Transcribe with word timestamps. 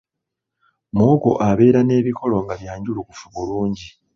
Muwogo 0.95 1.31
abeera 1.49 1.79
n’ebikoola 1.83 2.37
nga 2.43 2.53
byanjulukufu 2.61 3.23
bulungi. 3.33 3.87